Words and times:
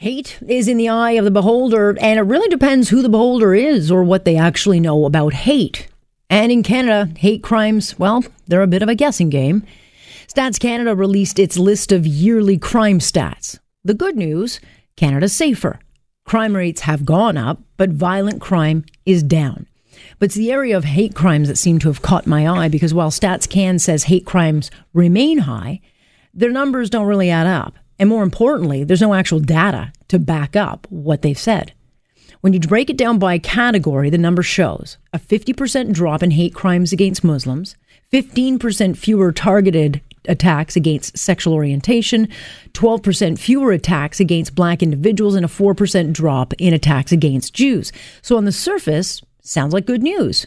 Hate 0.00 0.38
is 0.46 0.68
in 0.68 0.76
the 0.76 0.88
eye 0.88 1.14
of 1.18 1.24
the 1.24 1.30
beholder, 1.32 1.98
and 1.98 2.20
it 2.20 2.22
really 2.22 2.48
depends 2.48 2.88
who 2.88 3.02
the 3.02 3.08
beholder 3.08 3.52
is 3.52 3.90
or 3.90 4.04
what 4.04 4.24
they 4.24 4.36
actually 4.36 4.78
know 4.78 5.04
about 5.06 5.34
hate. 5.34 5.88
And 6.30 6.52
in 6.52 6.62
Canada, 6.62 7.12
hate 7.18 7.42
crimes, 7.42 7.98
well, 7.98 8.22
they're 8.46 8.62
a 8.62 8.68
bit 8.68 8.84
of 8.84 8.88
a 8.88 8.94
guessing 8.94 9.28
game. 9.28 9.64
Stats 10.28 10.60
Canada 10.60 10.94
released 10.94 11.40
its 11.40 11.58
list 11.58 11.90
of 11.90 12.06
yearly 12.06 12.56
crime 12.56 13.00
stats. 13.00 13.58
The 13.82 13.92
good 13.92 14.14
news 14.14 14.60
Canada's 14.94 15.32
safer. 15.32 15.80
Crime 16.24 16.54
rates 16.54 16.82
have 16.82 17.04
gone 17.04 17.36
up, 17.36 17.60
but 17.76 17.90
violent 17.90 18.40
crime 18.40 18.84
is 19.04 19.24
down. 19.24 19.66
But 20.20 20.26
it's 20.26 20.36
the 20.36 20.52
area 20.52 20.76
of 20.76 20.84
hate 20.84 21.16
crimes 21.16 21.48
that 21.48 21.58
seem 21.58 21.80
to 21.80 21.88
have 21.88 22.02
caught 22.02 22.24
my 22.24 22.46
eye 22.46 22.68
because 22.68 22.94
while 22.94 23.10
Stats 23.10 23.48
Can 23.48 23.80
says 23.80 24.04
hate 24.04 24.24
crimes 24.24 24.70
remain 24.94 25.38
high, 25.38 25.80
their 26.32 26.52
numbers 26.52 26.88
don't 26.88 27.08
really 27.08 27.30
add 27.30 27.48
up. 27.48 27.74
And 27.98 28.08
more 28.08 28.22
importantly, 28.22 28.84
there's 28.84 29.00
no 29.00 29.14
actual 29.14 29.40
data 29.40 29.92
to 30.08 30.18
back 30.18 30.56
up 30.56 30.86
what 30.90 31.22
they've 31.22 31.38
said. 31.38 31.72
When 32.40 32.52
you 32.52 32.60
break 32.60 32.88
it 32.88 32.96
down 32.96 33.18
by 33.18 33.38
category, 33.38 34.10
the 34.10 34.18
number 34.18 34.42
shows 34.42 34.96
a 35.12 35.18
50% 35.18 35.92
drop 35.92 36.22
in 36.22 36.30
hate 36.30 36.54
crimes 36.54 36.92
against 36.92 37.24
Muslims, 37.24 37.74
15% 38.12 38.96
fewer 38.96 39.32
targeted 39.32 40.00
attacks 40.26 40.76
against 40.76 41.18
sexual 41.18 41.54
orientation, 41.54 42.28
12% 42.74 43.38
fewer 43.38 43.72
attacks 43.72 44.20
against 44.20 44.54
black 44.54 44.82
individuals, 44.82 45.34
and 45.34 45.44
a 45.44 45.48
4% 45.48 46.12
drop 46.12 46.52
in 46.58 46.72
attacks 46.72 47.10
against 47.10 47.54
Jews. 47.54 47.90
So 48.22 48.36
on 48.36 48.44
the 48.44 48.52
surface, 48.52 49.20
sounds 49.42 49.72
like 49.72 49.86
good 49.86 50.02
news. 50.02 50.46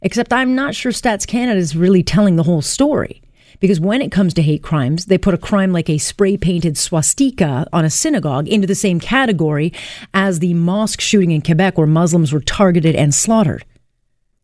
Except 0.00 0.32
I'm 0.32 0.56
not 0.56 0.74
sure 0.74 0.90
Stats 0.90 1.26
Canada 1.26 1.58
is 1.60 1.76
really 1.76 2.02
telling 2.02 2.34
the 2.34 2.42
whole 2.42 2.62
story. 2.62 3.22
Because 3.60 3.80
when 3.80 4.02
it 4.02 4.12
comes 4.12 4.34
to 4.34 4.42
hate 4.42 4.62
crimes, 4.62 5.06
they 5.06 5.18
put 5.18 5.34
a 5.34 5.38
crime 5.38 5.72
like 5.72 5.88
a 5.88 5.98
spray 5.98 6.36
painted 6.36 6.76
swastika 6.76 7.66
on 7.72 7.84
a 7.84 7.90
synagogue 7.90 8.48
into 8.48 8.66
the 8.66 8.74
same 8.74 9.00
category 9.00 9.72
as 10.14 10.38
the 10.38 10.54
mosque 10.54 11.00
shooting 11.00 11.30
in 11.30 11.42
Quebec 11.42 11.78
where 11.78 11.86
Muslims 11.86 12.32
were 12.32 12.40
targeted 12.40 12.94
and 12.94 13.14
slaughtered. 13.14 13.64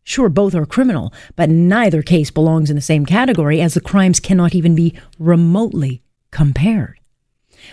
Sure, 0.03 0.29
both 0.29 0.55
are 0.55 0.65
criminal, 0.65 1.13
but 1.35 1.49
neither 1.49 2.01
case 2.01 2.31
belongs 2.31 2.69
in 2.69 2.75
the 2.75 2.81
same 2.81 3.05
category 3.05 3.61
as 3.61 3.75
the 3.75 3.81
crimes 3.81 4.19
cannot 4.19 4.55
even 4.55 4.73
be 4.73 4.97
remotely 5.19 6.01
compared. 6.31 6.99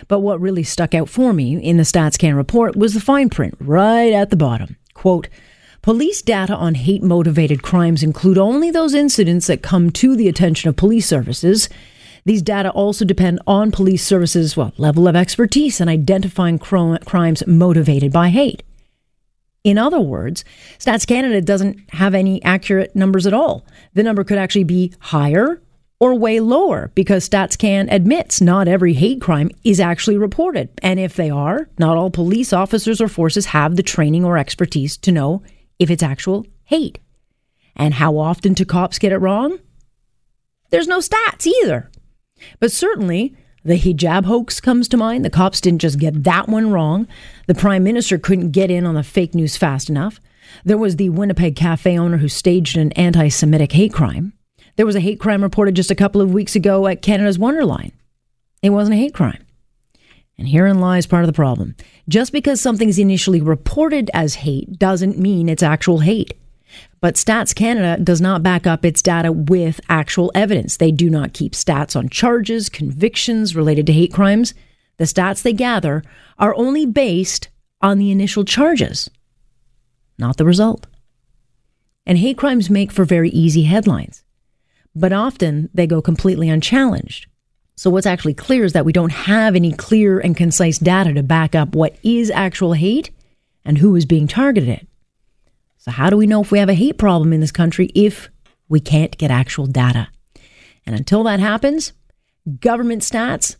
But 0.07 0.19
what 0.19 0.39
really 0.39 0.63
stuck 0.63 0.93
out 0.93 1.09
for 1.09 1.33
me 1.33 1.61
in 1.61 1.77
the 1.77 1.83
StatsCan 1.83 2.35
report 2.35 2.75
was 2.75 2.93
the 2.93 2.99
fine 2.99 3.29
print 3.29 3.55
right 3.59 4.13
at 4.13 4.29
the 4.29 4.35
bottom. 4.35 4.77
Quote, 4.93 5.29
Police 5.87 6.21
data 6.21 6.53
on 6.53 6.75
hate 6.75 7.01
motivated 7.01 7.63
crimes 7.63 8.03
include 8.03 8.37
only 8.37 8.69
those 8.71 8.93
incidents 8.93 9.47
that 9.47 9.61
come 9.61 9.89
to 9.91 10.17
the 10.17 10.27
attention 10.27 10.67
of 10.67 10.75
police 10.75 11.07
services. 11.07 11.69
These 12.25 12.41
data 12.41 12.71
also 12.71 13.05
depend 13.05 13.39
on 13.47 13.71
police 13.71 14.05
services' 14.05 14.57
well, 14.57 14.73
level 14.75 15.07
of 15.07 15.15
expertise 15.15 15.79
in 15.79 15.87
identifying 15.87 16.59
cr- 16.59 16.97
crimes 17.05 17.47
motivated 17.47 18.11
by 18.11 18.27
hate. 18.27 18.63
In 19.63 19.77
other 19.77 20.01
words, 20.01 20.43
Stats 20.77 21.07
Canada 21.07 21.39
doesn't 21.39 21.79
have 21.91 22.13
any 22.13 22.43
accurate 22.43 22.93
numbers 22.93 23.25
at 23.25 23.33
all. 23.33 23.65
The 23.93 24.03
number 24.03 24.25
could 24.25 24.37
actually 24.37 24.65
be 24.65 24.91
higher 24.99 25.61
or 26.01 26.15
way 26.15 26.41
lower 26.41 26.91
because 26.95 27.29
Stats 27.29 27.55
StatsCan 27.55 27.87
admits 27.89 28.41
not 28.41 28.67
every 28.67 28.91
hate 28.91 29.21
crime 29.21 29.51
is 29.63 29.79
actually 29.79 30.17
reported. 30.17 30.67
And 30.83 30.99
if 30.99 31.15
they 31.15 31.29
are, 31.29 31.69
not 31.79 31.95
all 31.95 32.11
police 32.11 32.51
officers 32.51 32.99
or 32.99 33.07
forces 33.07 33.45
have 33.45 33.77
the 33.77 33.83
training 33.83 34.25
or 34.25 34.37
expertise 34.37 34.97
to 34.97 35.13
know 35.13 35.43
if 35.79 35.89
it's 35.89 36.03
actual 36.03 36.45
hate. 36.63 36.99
And 37.75 37.95
how 37.95 38.17
often 38.17 38.53
do 38.53 38.65
cops 38.65 38.99
get 38.99 39.11
it 39.11 39.17
wrong? 39.17 39.59
There's 40.69 40.87
no 40.87 40.99
stats 40.99 41.45
either. 41.45 41.89
But 42.59 42.71
certainly, 42.71 43.35
the 43.63 43.79
hijab 43.79 44.25
hoax 44.25 44.59
comes 44.59 44.87
to 44.89 44.97
mind. 44.97 45.23
The 45.23 45.29
cops 45.29 45.61
didn't 45.61 45.81
just 45.81 45.99
get 45.99 46.23
that 46.23 46.49
one 46.49 46.71
wrong. 46.71 47.07
The 47.47 47.55
prime 47.55 47.83
minister 47.83 48.17
couldn't 48.17 48.51
get 48.51 48.71
in 48.71 48.85
on 48.85 48.95
the 48.95 49.03
fake 49.03 49.35
news 49.35 49.57
fast 49.57 49.89
enough. 49.89 50.19
There 50.63 50.77
was 50.77 50.95
the 50.95 51.09
Winnipeg 51.09 51.55
cafe 51.55 51.97
owner 51.97 52.17
who 52.17 52.29
staged 52.29 52.77
an 52.77 52.91
anti 52.93 53.27
Semitic 53.29 53.71
hate 53.71 53.93
crime. 53.93 54.33
There 54.75 54.85
was 54.85 54.95
a 54.95 55.01
hate 55.01 55.19
crime 55.19 55.43
reported 55.43 55.75
just 55.75 55.91
a 55.91 55.95
couple 55.95 56.21
of 56.21 56.33
weeks 56.33 56.55
ago 56.55 56.87
at 56.87 57.01
Canada's 57.01 57.39
Wonderland. 57.39 57.91
It 58.61 58.69
wasn't 58.69 58.95
a 58.95 58.99
hate 58.99 59.13
crime. 59.13 59.43
And 60.37 60.47
herein 60.47 60.79
lies 60.79 61.07
part 61.07 61.23
of 61.23 61.27
the 61.27 61.33
problem. 61.33 61.75
Just 62.07 62.31
because 62.31 62.61
something's 62.61 62.99
initially 62.99 63.41
reported 63.41 64.11
as 64.13 64.35
hate 64.35 64.77
doesn't 64.77 65.17
mean 65.17 65.49
it's 65.49 65.63
actual 65.63 65.99
hate. 65.99 66.33
But 66.99 67.15
Stats 67.15 67.55
Canada 67.55 68.01
does 68.03 68.21
not 68.21 68.43
back 68.43 68.67
up 68.67 68.85
its 68.85 69.01
data 69.01 69.31
with 69.31 69.79
actual 69.89 70.31
evidence. 70.35 70.77
They 70.77 70.91
do 70.91 71.09
not 71.09 71.33
keep 71.33 71.53
stats 71.53 71.95
on 71.95 72.09
charges, 72.09 72.69
convictions 72.69 73.55
related 73.55 73.85
to 73.87 73.93
hate 73.93 74.13
crimes. 74.13 74.53
The 74.97 75.05
stats 75.05 75.41
they 75.41 75.53
gather 75.53 76.03
are 76.37 76.55
only 76.55 76.85
based 76.85 77.49
on 77.81 77.97
the 77.97 78.11
initial 78.11 78.43
charges, 78.43 79.09
not 80.17 80.37
the 80.37 80.45
result. 80.45 80.87
And 82.05 82.17
hate 82.17 82.37
crimes 82.37 82.69
make 82.69 82.91
for 82.91 83.05
very 83.05 83.29
easy 83.29 83.63
headlines, 83.63 84.23
but 84.95 85.13
often 85.13 85.69
they 85.73 85.87
go 85.87 86.01
completely 86.01 86.49
unchallenged. 86.49 87.27
So, 87.77 87.91
what's 87.91 88.07
actually 88.07 88.33
clear 88.33 88.65
is 88.65 88.73
that 88.73 88.85
we 88.85 88.91
don't 88.91 89.11
have 89.11 89.55
any 89.55 89.71
clear 89.71 90.19
and 90.19 90.35
concise 90.35 90.79
data 90.79 91.13
to 91.13 91.21
back 91.21 91.53
up 91.53 91.75
what 91.75 91.95
is 92.01 92.31
actual 92.31 92.73
hate 92.73 93.11
and 93.63 93.77
who 93.77 93.95
is 93.95 94.05
being 94.07 94.27
targeted. 94.27 94.87
So, 95.77 95.91
how 95.91 96.09
do 96.09 96.17
we 96.17 96.25
know 96.25 96.41
if 96.41 96.51
we 96.51 96.57
have 96.57 96.69
a 96.69 96.73
hate 96.73 96.97
problem 96.97 97.31
in 97.33 97.39
this 97.39 97.51
country 97.51 97.91
if 97.93 98.29
we 98.67 98.79
can't 98.79 99.15
get 99.15 99.29
actual 99.29 99.67
data? 99.67 100.07
And 100.87 100.95
until 100.95 101.21
that 101.25 101.39
happens, 101.39 101.93
government 102.59 103.03
stats, 103.03 103.57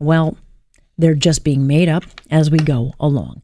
well, 0.00 0.36
they're 0.98 1.14
just 1.14 1.44
being 1.44 1.68
made 1.68 1.88
up 1.88 2.02
as 2.32 2.50
we 2.50 2.58
go 2.58 2.94
along. 2.98 3.42